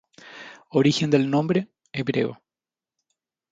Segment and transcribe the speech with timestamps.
[0.71, 2.41] Origen del nombre: Hebreo.